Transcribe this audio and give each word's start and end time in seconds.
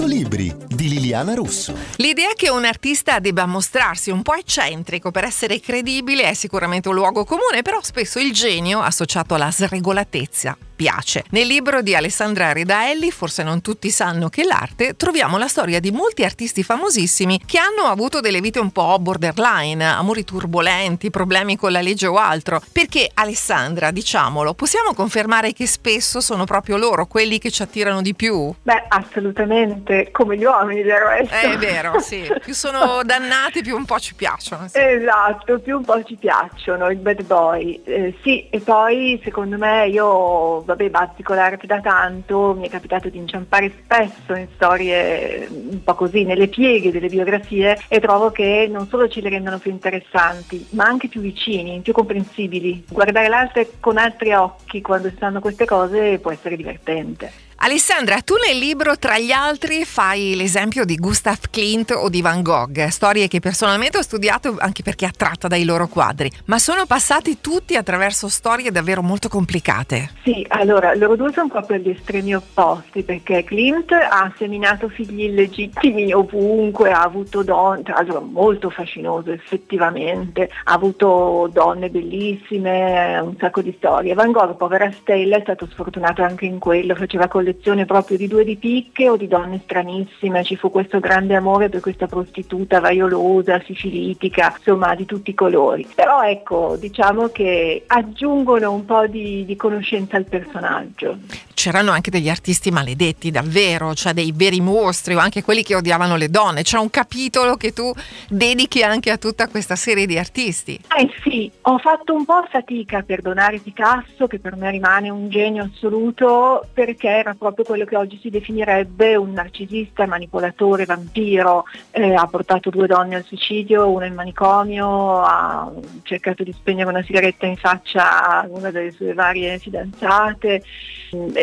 100 0.00 0.06
libri 0.06 0.54
di 0.66 0.88
Liliana 0.88 1.34
Russo. 1.34 1.76
L'idea 1.96 2.32
che 2.34 2.48
un 2.48 2.64
artista 2.64 3.18
debba 3.18 3.44
mostrarsi 3.44 4.10
un 4.10 4.22
po' 4.22 4.32
eccentrico 4.32 5.10
per 5.10 5.24
essere 5.24 5.60
credibile 5.60 6.22
è 6.22 6.32
sicuramente 6.32 6.88
un 6.88 6.94
luogo 6.94 7.24
comune, 7.24 7.60
però 7.60 7.80
spesso 7.82 8.18
il 8.18 8.32
genio 8.32 8.80
associato 8.80 9.34
alla 9.34 9.50
sregolatezza 9.50 10.56
piace. 10.80 11.24
Nel 11.32 11.46
libro 11.46 11.82
di 11.82 11.94
Alessandra 11.94 12.52
Ridaelli, 12.52 13.10
forse 13.10 13.42
non 13.42 13.60
tutti 13.60 13.90
sanno 13.90 14.30
che 14.30 14.44
l'arte, 14.44 14.96
troviamo 14.96 15.36
la 15.36 15.46
storia 15.46 15.78
di 15.78 15.90
molti 15.90 16.24
artisti 16.24 16.62
famosissimi 16.62 17.38
che 17.44 17.58
hanno 17.58 17.82
avuto 17.90 18.20
delle 18.20 18.40
vite 18.40 18.60
un 18.60 18.70
po' 18.70 18.98
borderline, 18.98 19.84
amori 19.84 20.24
turbolenti, 20.24 21.10
problemi 21.10 21.56
con 21.58 21.70
la 21.70 21.82
legge 21.82 22.06
o 22.06 22.16
altro. 22.16 22.62
Perché 22.72 23.10
Alessandra, 23.12 23.90
diciamolo, 23.90 24.54
possiamo 24.54 24.94
confermare 24.94 25.52
che 25.52 25.66
spesso 25.66 26.22
sono 26.22 26.44
proprio 26.44 26.78
loro 26.78 27.04
quelli 27.04 27.38
che 27.38 27.50
ci 27.50 27.60
attirano 27.60 28.00
di 28.00 28.14
più? 28.14 28.50
Beh, 28.62 28.84
assolutamente, 28.88 30.08
come 30.10 30.38
gli 30.38 30.44
uomini 30.44 30.80
del 30.82 30.96
resto. 30.96 31.34
Eh, 31.34 31.52
è 31.52 31.58
vero, 31.58 32.00
sì. 32.00 32.26
Più 32.40 32.54
sono 32.54 33.02
dannati, 33.04 33.60
più 33.60 33.76
un 33.76 33.84
po' 33.84 33.98
ci 33.98 34.14
piacciono. 34.14 34.66
Sì. 34.68 34.78
Esatto, 34.78 35.58
più 35.58 35.76
un 35.76 35.84
po' 35.84 36.02
ci 36.04 36.16
piacciono, 36.16 36.88
il 36.88 36.96
bad 36.96 37.22
boy. 37.24 37.82
Eh, 37.84 38.16
sì, 38.22 38.48
e 38.48 38.60
poi 38.60 39.20
secondo 39.22 39.58
me 39.58 39.88
io 39.88 40.62
vabbè, 40.70 40.90
bazzico 40.90 41.34
l'arte 41.34 41.66
da 41.66 41.80
tanto, 41.80 42.54
mi 42.56 42.66
è 42.66 42.70
capitato 42.70 43.08
di 43.08 43.18
inciampare 43.18 43.72
spesso 43.82 44.34
in 44.34 44.46
storie 44.54 45.46
un 45.50 45.82
po' 45.82 45.94
così, 45.94 46.24
nelle 46.24 46.48
pieghe 46.48 46.90
delle 46.90 47.08
biografie 47.08 47.78
e 47.88 48.00
trovo 48.00 48.30
che 48.30 48.68
non 48.70 48.86
solo 48.88 49.08
ce 49.08 49.20
le 49.20 49.30
rendono 49.30 49.58
più 49.58 49.70
interessanti, 49.70 50.66
ma 50.70 50.84
anche 50.84 51.08
più 51.08 51.20
vicini, 51.20 51.80
più 51.80 51.92
comprensibili. 51.92 52.84
Guardare 52.88 53.28
l'arte 53.28 53.72
con 53.80 53.98
altri 53.98 54.32
occhi 54.32 54.80
quando 54.80 55.08
si 55.08 55.16
fanno 55.16 55.40
queste 55.40 55.64
cose 55.64 56.18
può 56.18 56.30
essere 56.30 56.56
divertente. 56.56 57.48
Alessandra, 57.62 58.22
tu 58.22 58.36
nel 58.36 58.56
libro 58.56 58.96
tra 58.96 59.18
gli 59.18 59.32
altri 59.32 59.84
fai 59.84 60.34
l'esempio 60.34 60.86
di 60.86 60.96
Gustav 60.96 61.36
Klimt 61.50 61.90
o 61.90 62.08
di 62.08 62.22
Van 62.22 62.40
Gogh, 62.40 62.86
storie 62.86 63.28
che 63.28 63.38
personalmente 63.38 63.98
ho 63.98 64.02
studiato 64.02 64.56
anche 64.58 64.82
perché 64.82 65.04
attratta 65.04 65.46
dai 65.46 65.64
loro 65.64 65.86
quadri, 65.86 66.30
ma 66.46 66.58
sono 66.58 66.86
passati 66.86 67.42
tutti 67.42 67.76
attraverso 67.76 68.28
storie 68.28 68.70
davvero 68.70 69.02
molto 69.02 69.28
complicate. 69.28 70.08
Sì, 70.22 70.42
allora 70.48 70.94
loro 70.94 71.16
due 71.16 71.32
sono 71.34 71.48
proprio 71.48 71.76
gli 71.76 71.90
estremi 71.90 72.34
opposti 72.34 73.02
perché 73.02 73.44
Klimt 73.44 73.92
ha 73.92 74.32
seminato 74.38 74.88
figli 74.88 75.24
illegittimi 75.24 76.14
ovunque, 76.14 76.90
ha 76.92 77.02
avuto 77.02 77.42
donne, 77.42 77.82
tra 77.82 77.96
l'altro 77.96 78.22
molto 78.22 78.70
fascinoso 78.70 79.32
effettivamente, 79.32 80.48
ha 80.64 80.72
avuto 80.72 81.50
donne 81.52 81.90
bellissime, 81.90 83.18
un 83.18 83.36
sacco 83.38 83.60
di 83.60 83.74
storie. 83.76 84.14
Van 84.14 84.32
Gogh, 84.32 84.56
povera 84.56 84.90
stella, 84.92 85.36
è 85.36 85.42
stato 85.42 85.68
sfortunato 85.70 86.22
anche 86.22 86.46
in 86.46 86.58
quello, 86.58 86.94
faceva 86.94 87.28
con 87.28 87.48
collezione 87.50 87.84
proprio 87.84 88.16
di 88.16 88.28
due 88.28 88.44
di 88.44 88.56
picche 88.56 89.08
o 89.08 89.16
di 89.16 89.26
donne 89.26 89.60
stranissime, 89.64 90.44
ci 90.44 90.56
fu 90.56 90.70
questo 90.70 91.00
grande 91.00 91.34
amore 91.34 91.68
per 91.68 91.80
questa 91.80 92.06
prostituta 92.06 92.80
vaiolosa, 92.80 93.60
sicilitica, 93.64 94.54
insomma 94.56 94.94
di 94.94 95.04
tutti 95.04 95.30
i 95.30 95.34
colori. 95.34 95.86
Però 95.94 96.22
ecco, 96.22 96.76
diciamo 96.78 97.28
che 97.28 97.84
aggiungono 97.86 98.72
un 98.72 98.84
po' 98.84 99.06
di, 99.06 99.44
di 99.44 99.56
conoscenza 99.56 100.16
al 100.16 100.24
personaggio 100.24 101.48
c'erano 101.60 101.90
anche 101.90 102.10
degli 102.10 102.30
artisti 102.30 102.70
maledetti, 102.70 103.30
davvero, 103.30 103.92
cioè 103.92 104.14
dei 104.14 104.32
veri 104.34 104.62
mostri 104.62 105.14
o 105.14 105.18
anche 105.18 105.42
quelli 105.42 105.62
che 105.62 105.74
odiavano 105.74 106.16
le 106.16 106.30
donne. 106.30 106.62
C'è 106.62 106.78
un 106.78 106.88
capitolo 106.88 107.56
che 107.56 107.74
tu 107.74 107.92
dedichi 108.30 108.82
anche 108.82 109.10
a 109.10 109.18
tutta 109.18 109.46
questa 109.46 109.76
serie 109.76 110.06
di 110.06 110.16
artisti. 110.16 110.80
Eh 110.96 111.10
sì, 111.22 111.52
ho 111.60 111.76
fatto 111.76 112.14
un 112.14 112.24
po' 112.24 112.46
fatica 112.48 112.98
a 112.98 113.02
perdonare 113.02 113.58
Picasso, 113.58 114.26
che 114.26 114.38
per 114.38 114.56
me 114.56 114.70
rimane 114.70 115.10
un 115.10 115.28
genio 115.28 115.64
assoluto, 115.70 116.66
perché 116.72 117.08
era 117.08 117.34
proprio 117.34 117.66
quello 117.66 117.84
che 117.84 117.96
oggi 117.96 118.18
si 118.22 118.30
definirebbe 118.30 119.16
un 119.16 119.32
narcisista, 119.32 120.06
manipolatore, 120.06 120.86
vampiro. 120.86 121.64
Eh, 121.90 122.14
ha 122.14 122.26
portato 122.26 122.70
due 122.70 122.86
donne 122.86 123.16
al 123.16 123.24
suicidio, 123.24 123.90
una 123.90 124.06
in 124.06 124.14
manicomio, 124.14 125.20
ha 125.20 125.70
cercato 126.04 126.42
di 126.42 126.54
spegnere 126.54 126.88
una 126.88 127.02
sigaretta 127.02 127.44
in 127.44 127.58
faccia 127.58 128.40
a 128.40 128.46
una 128.48 128.70
delle 128.70 128.92
sue 128.92 129.12
varie 129.12 129.58
fidanzate 129.58 130.62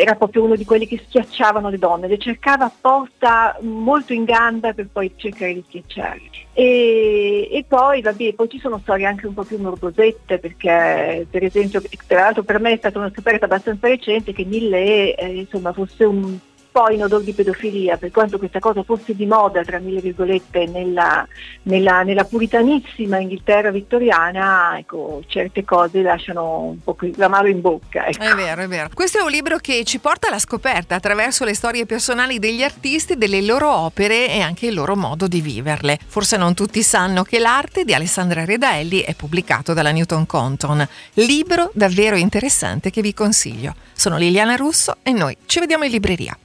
era 0.08 0.16
proprio 0.16 0.44
uno 0.44 0.56
di 0.56 0.64
quelli 0.64 0.86
che 0.86 1.00
schiacciavano 1.06 1.68
le 1.68 1.78
donne, 1.78 2.08
le 2.08 2.18
cercava 2.18 2.64
apposta 2.64 3.56
molto 3.60 4.14
in 4.14 4.24
gamba 4.24 4.72
per 4.72 4.88
poi 4.90 5.12
cercare 5.16 5.54
di 5.54 5.64
schiacciarle. 5.66 6.30
E, 6.54 7.48
e 7.52 7.64
poi, 7.68 8.00
vabbè, 8.00 8.32
poi 8.32 8.48
ci 8.48 8.58
sono 8.58 8.78
storie 8.78 9.06
anche 9.06 9.26
un 9.26 9.34
po' 9.34 9.44
più 9.44 9.58
morbosette 9.58 10.38
perché 10.38 11.26
per 11.30 11.44
esempio, 11.44 11.82
tra 12.06 12.20
l'altro 12.20 12.42
per 12.42 12.58
me 12.58 12.72
è 12.72 12.76
stata 12.76 12.98
una 12.98 13.12
scoperta 13.12 13.44
abbastanza 13.44 13.86
recente 13.86 14.32
che 14.32 14.44
Millet 14.44 15.18
eh, 15.18 15.38
insomma, 15.40 15.72
fosse 15.72 16.04
un 16.04 16.38
po' 16.78 16.92
in 16.92 17.02
odore 17.02 17.24
di 17.24 17.32
pedofilia, 17.32 17.96
per 17.96 18.12
quanto 18.12 18.38
questa 18.38 18.60
cosa 18.60 18.84
fosse 18.84 19.16
di 19.16 19.26
moda, 19.26 19.64
tra 19.64 19.80
mille 19.80 20.00
virgolette, 20.00 20.66
nella, 20.66 21.26
nella, 21.62 22.02
nella 22.02 22.22
puritanissima 22.22 23.18
Inghilterra 23.18 23.72
vittoriana, 23.72 24.78
ecco, 24.78 25.22
certe 25.26 25.64
cose 25.64 26.02
lasciano 26.02 26.60
un 26.60 26.80
po' 26.80 26.96
l'amaro 27.16 27.48
in 27.48 27.60
bocca. 27.60 28.06
Ecco. 28.06 28.22
È 28.22 28.32
vero, 28.34 28.62
è 28.62 28.68
vero. 28.68 28.90
Questo 28.94 29.18
è 29.18 29.22
un 29.22 29.30
libro 29.30 29.56
che 29.56 29.82
ci 29.82 29.98
porta 29.98 30.28
alla 30.28 30.38
scoperta 30.38 30.94
attraverso 30.94 31.44
le 31.44 31.54
storie 31.54 31.84
personali 31.84 32.38
degli 32.38 32.62
artisti, 32.62 33.16
delle 33.16 33.42
loro 33.42 33.74
opere 33.74 34.28
e 34.28 34.40
anche 34.40 34.66
il 34.66 34.74
loro 34.74 34.94
modo 34.94 35.26
di 35.26 35.40
viverle. 35.40 35.98
Forse 36.06 36.36
non 36.36 36.54
tutti 36.54 36.82
sanno 36.84 37.24
che 37.24 37.40
l'arte 37.40 37.84
di 37.84 37.92
Alessandra 37.92 38.44
Redaelli 38.44 39.00
è 39.00 39.14
pubblicato 39.14 39.72
dalla 39.74 39.90
Newton 39.90 40.26
Compton. 40.26 40.86
Libro 41.14 41.72
davvero 41.74 42.14
interessante 42.14 42.90
che 42.90 43.02
vi 43.02 43.12
consiglio. 43.12 43.74
Sono 43.94 44.16
Liliana 44.16 44.54
Russo 44.54 44.98
e 45.02 45.10
noi 45.10 45.36
ci 45.46 45.58
vediamo 45.58 45.82
in 45.82 45.90
libreria. 45.90 46.38